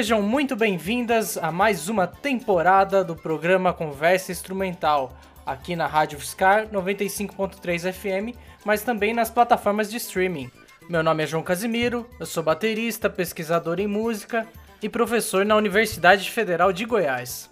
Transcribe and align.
Sejam 0.00 0.22
muito 0.22 0.56
bem-vindas 0.56 1.36
a 1.36 1.52
mais 1.52 1.90
uma 1.90 2.06
temporada 2.06 3.04
do 3.04 3.14
programa 3.14 3.70
Conversa 3.70 4.32
Instrumental, 4.32 5.12
aqui 5.44 5.76
na 5.76 5.86
Rádio 5.86 6.18
Fiscar 6.18 6.66
95.3 6.68 7.92
FM, 7.92 8.34
mas 8.64 8.80
também 8.80 9.12
nas 9.12 9.28
plataformas 9.28 9.90
de 9.90 9.98
streaming. 9.98 10.50
Meu 10.88 11.02
nome 11.02 11.24
é 11.24 11.26
João 11.26 11.42
Casimiro, 11.42 12.08
eu 12.18 12.24
sou 12.24 12.42
baterista, 12.42 13.10
pesquisador 13.10 13.78
em 13.78 13.86
música 13.86 14.48
e 14.82 14.88
professor 14.88 15.44
na 15.44 15.54
Universidade 15.54 16.30
Federal 16.30 16.72
de 16.72 16.86
Goiás. 16.86 17.50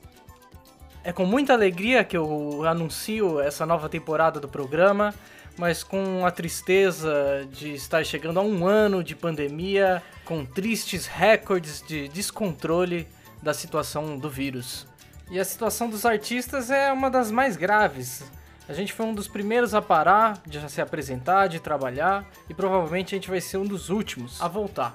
É 1.04 1.12
com 1.12 1.26
muita 1.26 1.52
alegria 1.52 2.02
que 2.02 2.16
eu 2.16 2.65
anuncio 2.65 3.40
essa 3.40 3.66
nova 3.66 3.90
temporada 3.90 4.40
do 4.40 4.48
programa, 4.48 5.15
mas 5.58 5.82
com 5.82 6.24
a 6.24 6.30
tristeza 6.30 7.46
de 7.50 7.74
estar 7.74 8.04
chegando 8.04 8.38
a 8.38 8.42
um 8.42 8.66
ano 8.66 9.02
de 9.02 9.16
pandemia, 9.16 10.02
com 10.24 10.44
tristes 10.44 11.06
recordes 11.06 11.82
de 11.86 12.08
descontrole 12.08 13.06
da 13.42 13.52
situação 13.52 14.16
do 14.16 14.30
vírus. 14.30 14.86
E 15.30 15.38
a 15.38 15.44
situação 15.44 15.90
dos 15.90 16.06
artistas 16.06 16.70
é 16.70 16.92
uma 16.92 17.10
das 17.10 17.30
mais 17.30 17.56
graves. 17.56 18.22
A 18.68 18.72
gente 18.72 18.92
foi 18.92 19.06
um 19.06 19.14
dos 19.14 19.26
primeiros 19.26 19.74
a 19.74 19.82
parar 19.82 20.40
de 20.46 20.70
se 20.70 20.80
apresentar, 20.80 21.48
de 21.48 21.59
trabalhar, 21.59 22.24
e 22.48 22.54
provavelmente 22.54 23.14
a 23.14 23.18
gente 23.18 23.28
vai 23.28 23.40
ser 23.40 23.56
um 23.56 23.64
dos 23.64 23.90
últimos 23.90 24.40
a 24.40 24.48
voltar. 24.48 24.95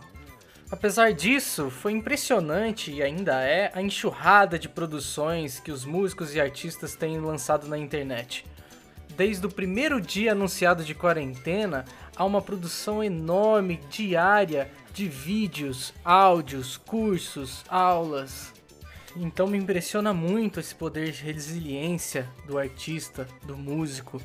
Apesar 0.72 1.14
disso, 1.14 1.70
foi 1.70 1.91
impressionante 1.91 2.91
e 2.91 3.03
ainda 3.03 3.41
é 3.41 3.72
a 3.75 3.81
enxurrada 3.81 4.58
de 4.58 4.67
produções 4.67 5.59
que 5.59 5.72
os 5.72 5.86
músicos 5.86 6.33
e 6.33 6.42
artistas 6.42 6.95
têm 6.95 7.20
lançado 7.20 7.67
na 7.67 7.77
internet. 7.77 8.44
Desde 9.16 9.45
o 9.45 9.50
primeiro 9.50 10.02
dia 10.02 10.31
anunciado 10.31 10.83
de 10.83 10.95
quarentena, 10.95 11.86
há 12.16 12.25
uma 12.25 12.42
produção 12.42 13.03
enorme 13.03 13.80
diária 13.89 14.72
de 14.92 15.08
vídeos, 15.08 15.94
áudios, 16.03 16.78
cursos, 16.78 17.64
aulas. 17.70 18.52
Então 19.16 19.45
me 19.45 19.58
impressiona 19.58 20.14
muito 20.14 20.59
esse 20.59 20.73
poder 20.73 21.11
de 21.11 21.22
resiliência 21.22 22.28
do 22.47 22.58
artista, 22.58 23.28
do 23.44 23.55
músico, 23.55 24.20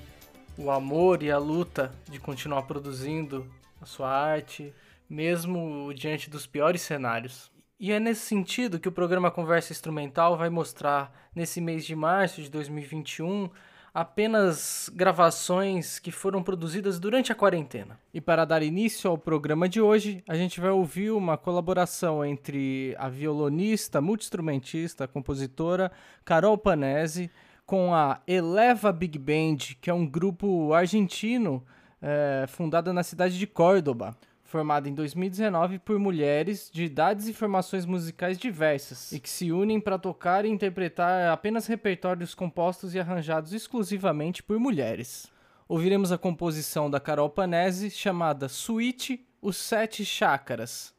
o 0.56 0.70
amor 0.70 1.22
e 1.22 1.30
a 1.30 1.36
luta 1.36 1.92
de 2.08 2.18
continuar 2.18 2.62
produzindo 2.62 3.46
a 3.82 3.84
sua 3.84 4.10
arte, 4.10 4.72
mesmo 5.08 5.92
diante 5.94 6.30
dos 6.30 6.46
piores 6.46 6.80
cenários. 6.80 7.50
E 7.78 7.92
é 7.92 8.00
nesse 8.00 8.22
sentido 8.22 8.80
que 8.80 8.88
o 8.88 8.92
programa 8.92 9.30
Conversa 9.30 9.72
Instrumental 9.72 10.36
vai 10.36 10.48
mostrar, 10.48 11.30
nesse 11.34 11.60
mês 11.60 11.84
de 11.84 11.94
março 11.94 12.42
de 12.42 12.50
2021, 12.50 13.50
apenas 13.92 14.90
gravações 14.94 15.98
que 15.98 16.10
foram 16.10 16.42
produzidas 16.42 16.98
durante 16.98 17.32
a 17.32 17.34
quarentena. 17.34 17.98
E 18.12 18.20
para 18.20 18.44
dar 18.44 18.62
início 18.62 19.10
ao 19.10 19.18
programa 19.18 19.68
de 19.68 19.80
hoje, 19.80 20.22
a 20.28 20.36
gente 20.36 20.60
vai 20.60 20.70
ouvir 20.70 21.10
uma 21.10 21.36
colaboração 21.36 22.24
entre 22.24 22.94
a 22.98 23.08
violonista, 23.08 24.00
multiinstrumentista, 24.00 25.08
compositora 25.08 25.90
Carol 26.24 26.56
Panese 26.56 27.30
com 27.66 27.92
a 27.94 28.20
Eleva 28.26 28.92
Big 28.92 29.18
Band, 29.18 29.76
que 29.80 29.90
é 29.90 29.94
um 29.94 30.06
grupo 30.06 30.72
argentino 30.72 31.62
é, 32.00 32.46
fundado 32.48 32.92
na 32.92 33.02
cidade 33.02 33.38
de 33.38 33.46
Córdoba 33.46 34.16
formada 34.48 34.88
em 34.88 34.94
2019 34.94 35.78
por 35.78 35.98
mulheres 35.98 36.70
de 36.72 36.84
idades 36.84 37.28
e 37.28 37.34
formações 37.34 37.84
musicais 37.84 38.38
diversas 38.38 39.12
e 39.12 39.20
que 39.20 39.28
se 39.28 39.52
unem 39.52 39.78
para 39.78 39.98
tocar 39.98 40.46
e 40.46 40.48
interpretar 40.48 41.30
apenas 41.30 41.66
repertórios 41.66 42.34
compostos 42.34 42.94
e 42.94 42.98
arranjados 42.98 43.52
exclusivamente 43.52 44.42
por 44.42 44.58
mulheres. 44.58 45.30
Ouviremos 45.68 46.10
a 46.10 46.16
composição 46.16 46.90
da 46.90 46.98
Carol 46.98 47.28
Panese 47.28 47.90
chamada 47.90 48.48
Suite 48.48 49.22
Os 49.42 49.58
Sete 49.58 50.02
Chácaras, 50.02 50.94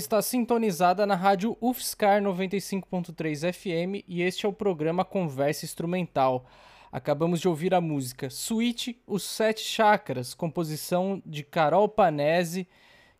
Está 0.00 0.22
sintonizada 0.22 1.04
na 1.04 1.14
rádio 1.14 1.58
UFSCar 1.60 2.22
95.3 2.22 3.52
FM 3.52 4.02
e 4.08 4.22
este 4.22 4.46
é 4.46 4.48
o 4.48 4.52
programa 4.52 5.04
Conversa 5.04 5.66
Instrumental. 5.66 6.46
Acabamos 6.90 7.38
de 7.38 7.46
ouvir 7.46 7.74
a 7.74 7.82
música 7.82 8.30
Suite, 8.30 8.98
Os 9.06 9.22
Sete 9.22 9.60
Chakras, 9.60 10.32
composição 10.32 11.22
de 11.26 11.44
Carol 11.44 11.86
Panese, 11.86 12.66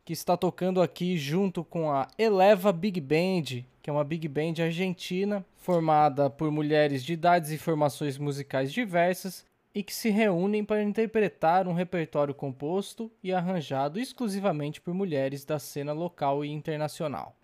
que 0.07 0.15
está 0.15 0.39
tocando 0.39 0.81
aqui 0.81 1.19
junto 1.19 1.63
com 1.63 1.93
a 1.93 2.09
Eleva 2.19 2.73
Big 2.73 2.99
Band, 2.99 3.63
que 3.83 3.91
é 3.91 3.93
uma 3.93 4.03
big 4.03 4.27
band 4.27 4.55
argentina 4.63 5.45
formada 5.59 6.31
por 6.31 6.51
mulheres 6.51 7.05
de 7.05 7.13
idades 7.13 7.51
e 7.51 7.59
formações 7.59 8.17
musicais 8.17 8.73
diversas 8.73 9.45
e 9.75 9.83
que 9.83 9.93
se 9.95 10.11
reúnem 10.11 10.65
para 10.65 10.83
interpretar 10.83 11.69
um 11.69 11.73
repertório 11.73 12.35
composto 12.35 13.11
e 13.23 13.33
arranjado 13.33 14.01
exclusivamente 14.01 14.81
por 14.81 14.95
mulheres 14.95 15.45
da 15.45 15.59
cena 15.59 15.93
local 15.93 16.43
e 16.45 16.49
internacional. 16.49 17.37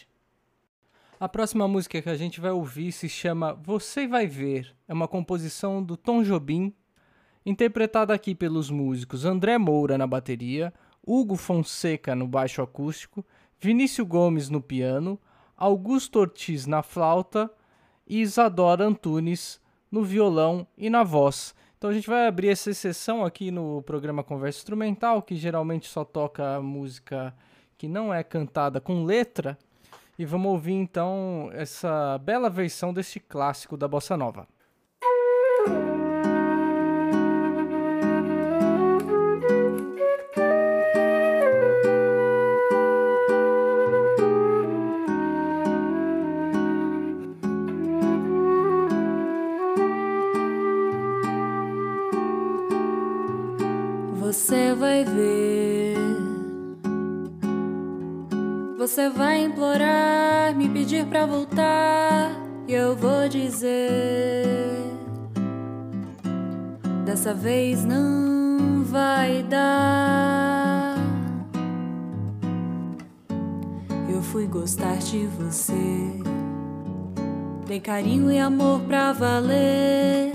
A 1.20 1.28
próxima 1.28 1.68
música 1.68 2.02
que 2.02 2.08
a 2.08 2.16
gente 2.16 2.40
vai 2.40 2.50
ouvir 2.50 2.90
se 2.90 3.08
chama 3.08 3.54
Você 3.54 4.08
Vai 4.08 4.26
Ver. 4.26 4.74
É 4.88 4.92
uma 4.92 5.06
composição 5.06 5.80
do 5.82 5.96
Tom 5.96 6.22
Jobim, 6.22 6.74
interpretada 7.46 8.12
aqui 8.12 8.34
pelos 8.34 8.70
músicos 8.70 9.24
André 9.24 9.56
Moura 9.56 9.96
na 9.96 10.06
bateria, 10.06 10.74
Hugo 11.06 11.36
Fonseca 11.36 12.14
no 12.14 12.26
baixo 12.26 12.62
acústico 12.62 13.24
Vinícius 13.62 14.08
Gomes 14.08 14.50
no 14.50 14.60
piano, 14.60 15.16
Augusto 15.56 16.18
Ortiz 16.18 16.66
na 16.66 16.82
flauta 16.82 17.48
e 18.04 18.20
Isadora 18.20 18.84
Antunes 18.84 19.60
no 19.88 20.02
violão 20.02 20.66
e 20.76 20.90
na 20.90 21.04
voz. 21.04 21.54
Então 21.78 21.88
a 21.88 21.92
gente 21.92 22.10
vai 22.10 22.26
abrir 22.26 22.48
essa 22.48 22.74
sessão 22.74 23.24
aqui 23.24 23.52
no 23.52 23.80
programa 23.82 24.24
Conversa 24.24 24.58
Instrumental, 24.58 25.22
que 25.22 25.36
geralmente 25.36 25.86
só 25.86 26.04
toca 26.04 26.60
música 26.60 27.32
que 27.78 27.86
não 27.86 28.12
é 28.12 28.24
cantada 28.24 28.80
com 28.80 29.04
letra, 29.04 29.56
e 30.18 30.24
vamos 30.24 30.50
ouvir 30.50 30.72
então 30.72 31.48
essa 31.52 32.18
bela 32.18 32.50
versão 32.50 32.92
deste 32.92 33.20
clássico 33.20 33.76
da 33.76 33.86
bossa 33.86 34.16
nova. 34.16 34.48
Você 58.92 59.08
vai 59.08 59.44
implorar, 59.44 60.54
me 60.54 60.68
pedir 60.68 61.06
pra 61.06 61.24
voltar, 61.24 62.30
e 62.68 62.74
eu 62.74 62.94
vou 62.94 63.26
dizer: 63.26 64.44
Dessa 67.02 67.32
vez 67.32 67.86
não 67.86 68.84
vai 68.84 69.42
dar. 69.44 70.96
Eu 74.10 74.20
fui 74.20 74.46
gostar 74.46 74.98
de 74.98 75.24
você, 75.26 75.72
dei 77.66 77.80
carinho 77.80 78.30
e 78.30 78.38
amor 78.38 78.80
pra 78.80 79.14
valer. 79.14 80.32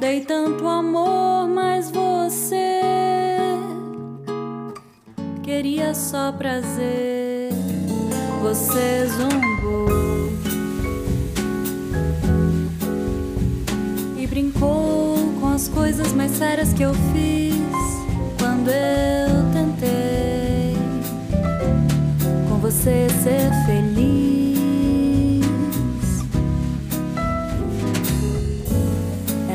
Dei 0.00 0.20
tanto 0.22 0.66
amor, 0.66 1.46
mas 1.46 1.92
você 1.92 2.05
queria 5.46 5.94
só 5.94 6.32
prazer. 6.32 7.52
Você 8.42 9.06
zombou 9.16 10.28
e 14.18 14.26
brincou 14.26 15.16
com 15.40 15.46
as 15.46 15.68
coisas 15.68 16.12
mais 16.12 16.32
sérias 16.32 16.72
que 16.72 16.82
eu 16.82 16.92
fiz 17.12 17.54
quando 18.40 18.70
eu 18.70 19.52
tentei 19.52 20.76
com 22.48 22.56
você 22.56 23.06
ser 23.22 23.48
feliz. 23.66 25.46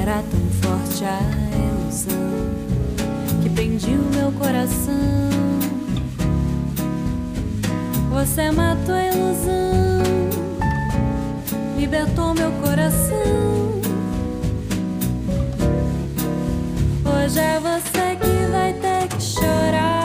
Era 0.02 0.24
tão 0.24 0.40
forte 0.62 1.04
a 1.04 1.20
ilusão 1.82 2.14
que 3.44 3.50
prendia 3.50 3.98
o 3.98 4.16
meu 4.16 4.32
coração. 4.32 5.51
Você 8.22 8.52
matou 8.52 8.94
a 8.94 9.08
ilusão, 9.08 10.04
libertou 11.76 12.36
meu 12.36 12.52
coração. 12.62 13.18
Hoje 17.04 17.40
é 17.40 17.60
você 17.60 18.16
que 18.18 18.52
vai 18.52 18.74
ter 18.74 19.08
que 19.08 19.24
chorar. 19.24 20.01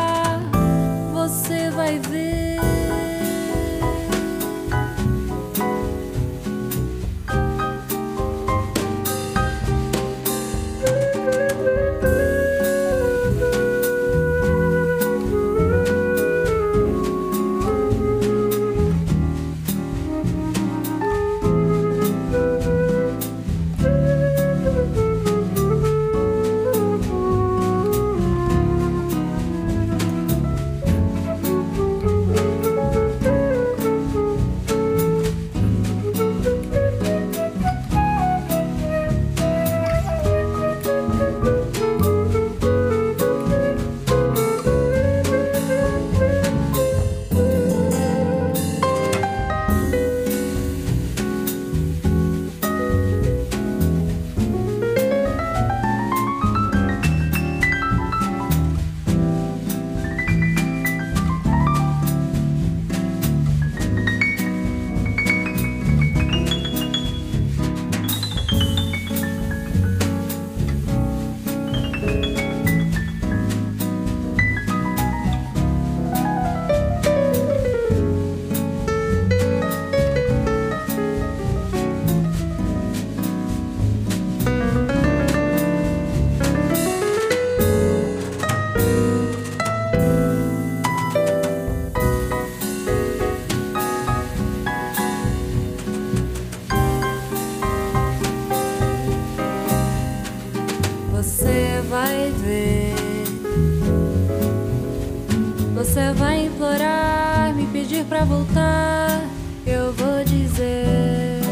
pra 108.17 108.25
voltar, 108.25 109.21
eu 109.67 109.93
vou 109.93 110.25
dizer. 110.25 111.43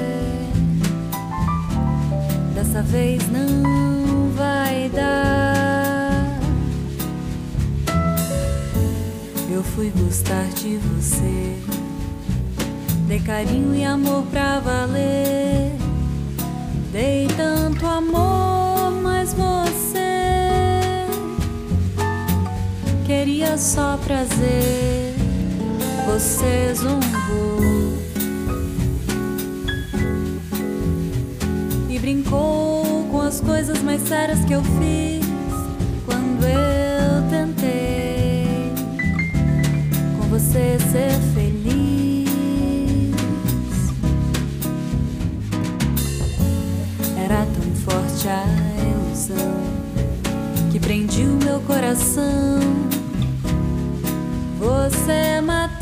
Dessa 2.55 2.81
vez 2.83 3.22
não 3.31 4.31
vai 4.31 4.88
dar. 4.88 6.40
Eu 9.53 9.62
fui 9.62 9.92
gostar 9.98 10.46
de 10.55 10.79
você. 10.79 11.59
Dei 13.09 13.20
carinho 13.20 13.74
e 13.74 13.85
amor 13.85 14.22
pra 14.33 14.59
valer. 14.61 15.70
Dei 16.90 17.29
tanto 17.37 17.87
amor, 17.87 18.90
mas 19.03 19.35
você 19.35 21.05
queria 23.05 23.59
só 23.59 23.98
prazer. 23.98 25.03
Você 26.14 26.72
zombou 26.77 27.59
e 31.90 31.98
brincou 31.98 33.05
com 33.11 33.20
as 33.20 33.40
coisas 33.40 33.83
mais 33.83 34.00
sérias 34.03 34.44
que 34.44 34.53
eu 34.53 34.62
fiz 34.62 35.27
quando 36.07 36.44
eu 36.44 37.29
tentei 37.29 38.72
com 40.16 40.29
você 40.29 40.79
ser 40.92 41.11
feliz. 41.35 42.31
Era 47.18 47.44
tão 47.44 47.74
forte 47.85 48.29
a 48.29 48.44
ilusão 48.87 49.61
que 50.70 50.79
prendia 50.79 51.27
o 51.27 51.44
meu 51.44 51.59
coração. 51.62 52.61
Você 54.61 55.40
matou 55.40 55.73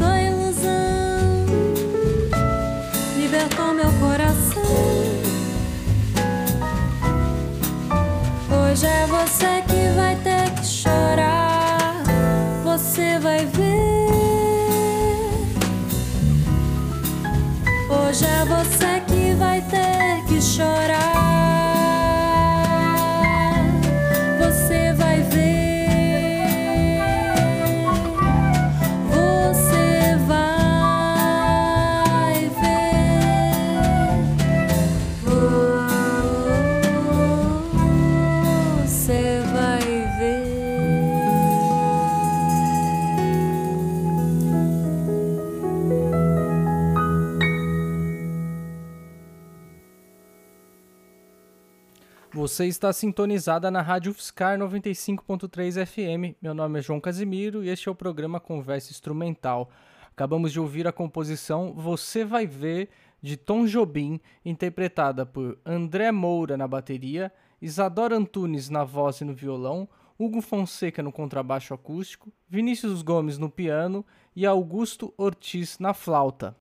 Você 52.63 52.69
está 52.69 52.93
sintonizada 52.93 53.73
na 53.73 53.83
Rádio 53.83 54.13
UFSCar 54.13 54.57
95.3 54.57 55.85
FM. 55.85 56.37
Meu 56.41 56.55
nome 56.55 56.79
é 56.79 56.83
João 56.83 57.01
Casimiro 57.01 57.65
e 57.65 57.69
este 57.69 57.89
é 57.89 57.91
o 57.91 57.95
programa 57.95 58.39
Conversa 58.39 58.93
Instrumental. 58.93 59.69
Acabamos 60.13 60.53
de 60.53 60.61
ouvir 60.61 60.87
a 60.87 60.93
composição 60.93 61.73
Você 61.73 62.25
Vai 62.25 62.47
Ver, 62.47 62.89
de 63.21 63.37
Tom 63.37 63.67
Jobim, 63.67 64.21
interpretada 64.45 65.27
por 65.27 65.59
André 65.67 66.13
Moura 66.13 66.57
na 66.57 66.69
bateria, 66.69 67.33
Isadora 67.61 68.17
Antunes 68.17 68.69
na 68.69 68.85
voz 68.85 69.21
e 69.21 69.25
no 69.25 69.35
violão, 69.35 69.89
Hugo 70.17 70.41
Fonseca 70.41 71.03
no 71.03 71.11
contrabaixo 71.11 71.75
acústico, 71.75 72.33
Vinícius 72.49 73.03
Gomes 73.03 73.39
no 73.39 73.51
piano 73.51 74.07
e 74.37 74.47
Augusto 74.47 75.13
Ortiz 75.17 75.81
na 75.81 75.93
flauta. 75.93 76.55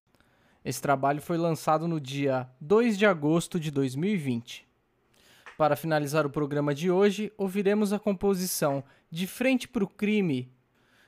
Esse 0.65 0.81
trabalho 0.81 1.21
foi 1.21 1.37
lançado 1.37 1.87
no 1.87 1.99
dia 1.99 2.49
2 2.59 2.97
de 2.97 3.05
agosto 3.05 3.59
de 3.59 3.69
2020. 3.69 4.70
Para 5.61 5.75
finalizar 5.75 6.25
o 6.25 6.29
programa 6.31 6.73
de 6.73 6.89
hoje, 6.89 7.31
ouviremos 7.37 7.93
a 7.93 7.99
composição 7.99 8.83
De 9.11 9.27
Frente 9.27 9.67
para 9.67 9.83
o 9.83 9.87
Crime, 9.87 10.51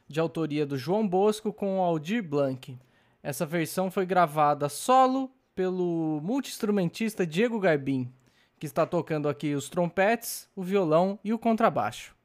de 0.07 0.19
autoria 0.19 0.63
do 0.63 0.77
João 0.77 1.07
Bosco 1.07 1.51
com 1.51 1.81
Aldir 1.81 2.21
Blanc. 2.21 2.77
Essa 3.23 3.47
versão 3.47 3.89
foi 3.89 4.05
gravada 4.05 4.69
solo 4.69 5.31
pelo 5.55 6.21
multiinstrumentista 6.21 7.25
Diego 7.25 7.59
Garbim, 7.59 8.13
que 8.59 8.67
está 8.67 8.85
tocando 8.85 9.27
aqui 9.27 9.55
os 9.55 9.69
trompetes, 9.69 10.47
o 10.55 10.61
violão 10.61 11.17
e 11.23 11.33
o 11.33 11.39
contrabaixo. 11.39 12.15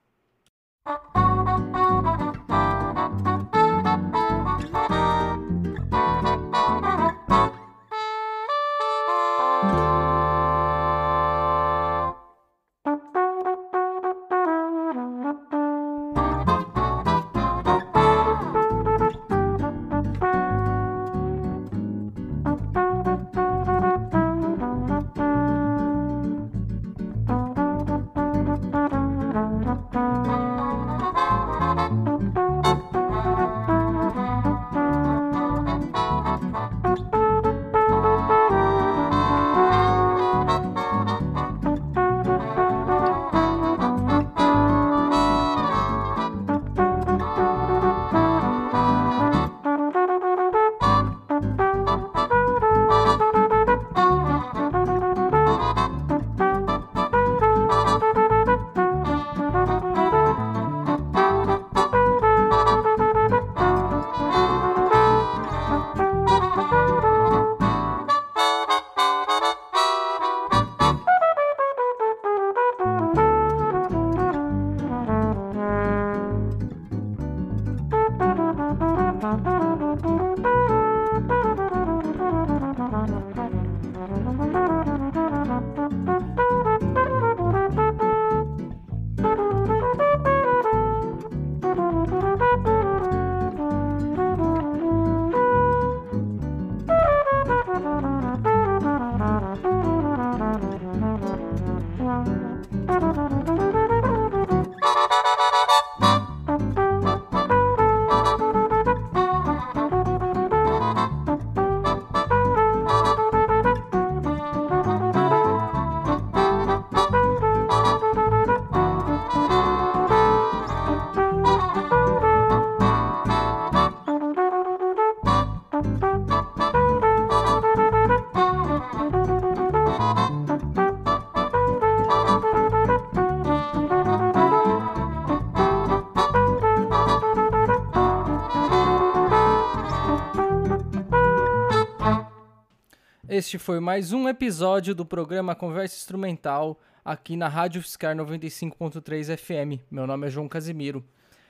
Este 143.39 143.57
foi 143.57 143.79
mais 143.79 144.13
um 144.13 144.29
episódio 144.29 144.93
do 144.97 145.07
programa 145.07 145.55
Conversa 145.55 145.95
Instrumental 145.95 146.77
aqui 147.05 147.37
na 147.37 147.47
Rádio 147.47 147.81
Fiscar 147.81 148.13
95.3 148.17 149.37
FM. 149.37 149.81
Meu 149.89 150.09
nome 150.09 150.27
é 150.27 150.31
João 150.31 150.49
Casimiro. 150.49 151.05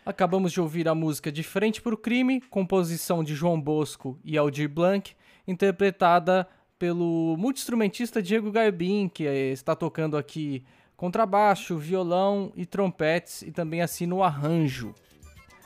Acabamos 0.05 0.53
de 0.53 0.61
ouvir 0.61 0.87
a 0.87 0.95
música 0.95 1.33
De 1.33 1.43
Frente 1.43 1.81
para 1.81 1.95
o 1.95 1.97
Crime, 1.97 2.43
composição 2.43 3.25
de 3.25 3.35
João 3.35 3.59
Bosco 3.59 4.19
e 4.23 4.37
Aldir 4.37 4.69
Blanc, 4.69 5.17
interpretada 5.47 6.47
pelo 6.79 7.39
multiinstrumentista 7.39 8.21
Diego 8.21 8.53
Garbim, 8.53 9.09
que 9.09 9.25
está 9.25 9.75
tocando 9.75 10.19
aqui 10.19 10.63
contrabaixo, 10.95 11.79
violão 11.79 12.53
e 12.55 12.67
trompetes 12.67 13.41
e 13.41 13.51
também 13.51 13.81
assina 13.81 14.15
o 14.15 14.23
arranjo. 14.23 14.95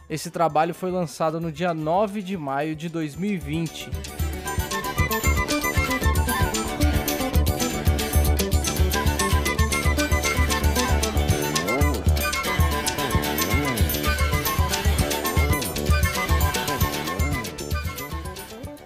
Esse 0.08 0.30
trabalho 0.30 0.72
foi 0.72 0.92
lançado 0.92 1.40
no 1.40 1.50
dia 1.50 1.74
9 1.74 2.22
de 2.22 2.36
maio 2.36 2.76
de 2.76 2.88
2020. 2.88 3.90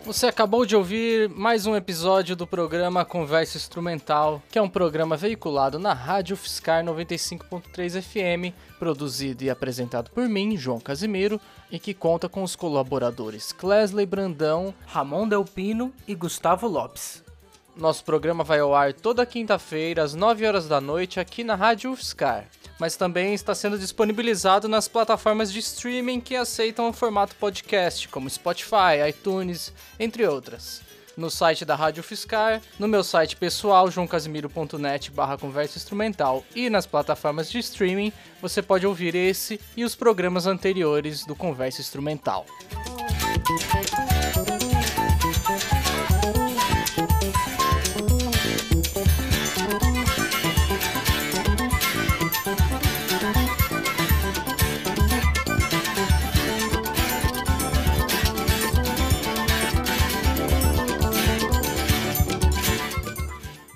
Você 0.07 0.27
acabou 0.27 0.65
de 0.65 0.77
ouvir 0.77 1.29
mais 1.29 1.67
um 1.67 1.75
episódio 1.75 2.37
do 2.37 2.47
programa 2.47 3.05
Conversa 3.05 3.57
Instrumental, 3.59 4.41
que 4.53 4.57
é 4.57 4.63
um 4.63 4.69
programa 4.69 5.17
veiculado 5.17 5.81
na 5.81 5.93
Rádio 5.93 6.37
Fiscar 6.37 6.85
95.3 6.85 8.01
FM, 8.01 8.55
produzido 8.79 9.43
e 9.43 9.51
apresentado 9.51 10.13
por 10.13 10.29
mim, 10.29 10.57
João 10.57 10.79
Casimiro, 10.79 11.41
e 11.73 11.81
que 11.81 11.93
conta 11.93 12.29
com 12.29 12.45
os 12.45 12.55
colaboradores 12.55 13.51
Clesley 13.51 14.07
Brandão, 14.07 14.73
Ramon 14.87 15.27
Delpino 15.27 15.93
e 16.07 16.15
Gustavo 16.15 16.69
Lopes. 16.69 17.26
Nosso 17.77 18.05
programa 18.05 18.43
vai 18.43 18.61
ao 18.61 18.75
ar 18.75 18.93
toda 18.93 19.27
quinta-feira, 19.27 20.03
às 20.03 20.15
9 20.15 20.47
horas 20.47 20.67
da 20.67 20.81
noite, 20.81 21.21
aqui 21.21 21.45
na 21.45 21.55
Rádio 21.55 21.93
UFSCar 21.93 22.49
mas 22.79 22.97
também 22.97 23.35
está 23.35 23.55
sendo 23.55 23.79
disponibilizado 23.79 24.69
nas 24.69 24.89
plataformas 24.89 25.53
de 25.53 25.59
streaming 25.61 26.21
que 26.21 26.37
aceitam 26.37 26.89
o 26.89 26.93
formato 26.93 27.35
podcast, 27.37 28.09
como 28.09 28.29
Spotify, 28.29 29.09
iTunes, 29.09 29.73
entre 29.99 30.27
outras. 30.27 30.83
No 31.17 31.31
site 31.31 31.65
da 31.65 31.75
Rádio 31.75 32.03
Fiscar, 32.03 32.61
no 32.79 32.87
meu 32.87 33.03
site 33.03 33.37
pessoal, 33.37 33.91
joãocasimiro.net 33.91 35.11
barra 35.11 35.39
conversa 35.39 35.79
instrumental 35.79 36.45
e 36.55 36.69
nas 36.69 36.85
plataformas 36.85 37.51
de 37.51 37.59
streaming, 37.59 38.13
você 38.43 38.61
pode 38.61 38.87
ouvir 38.87 39.15
esse 39.15 39.59
e 39.75 39.83
os 39.83 39.95
programas 39.95 40.47
anteriores 40.47 41.25
do 41.25 41.35
Conversa 41.35 41.81
Instrumental. 41.81 42.45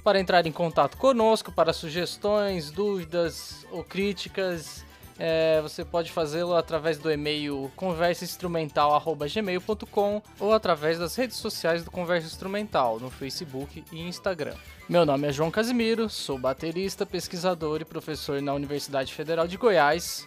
Para 0.03 0.19
entrar 0.19 0.47
em 0.47 0.53
contato 0.53 0.97
conosco 0.97 1.53
para 1.53 1.73
sugestões, 1.73 2.71
dúvidas 2.71 3.67
ou 3.71 3.85
críticas. 3.85 4.85
É, 5.23 5.61
você 5.61 5.85
pode 5.85 6.11
fazê-lo 6.11 6.55
através 6.55 6.97
do 6.97 7.13
e-mail 7.13 7.71
conversainstrumental.gmail.com 7.77 10.23
ou 10.39 10.55
através 10.55 10.99
das 10.99 11.15
redes 11.15 11.37
sociais 11.37 11.85
do 11.85 11.91
Conversa 11.91 12.27
Instrumental, 12.27 12.99
no 12.99 13.11
Facebook 13.11 13.85
e 13.93 14.01
Instagram. 14.01 14.55
Meu 14.89 15.05
nome 15.05 15.29
é 15.29 15.33
João 15.33 15.51
Casimiro, 15.51 16.09
sou 16.09 16.39
baterista, 16.39 17.05
pesquisador 17.05 17.83
e 17.83 17.85
professor 17.85 18.41
na 18.41 18.55
Universidade 18.55 19.13
Federal 19.13 19.47
de 19.47 19.59
Goiás. 19.59 20.27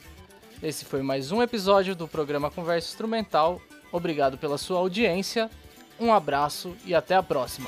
Esse 0.61 0.85
foi 0.85 1.01
mais 1.01 1.31
um 1.31 1.41
episódio 1.41 1.95
do 1.95 2.07
programa 2.07 2.51
Conversa 2.51 2.89
Instrumental. 2.89 3.59
Obrigado 3.91 4.37
pela 4.37 4.59
sua 4.59 4.77
audiência, 4.77 5.49
um 5.99 6.13
abraço 6.13 6.77
e 6.85 6.93
até 6.93 7.15
a 7.15 7.23
próxima. 7.23 7.67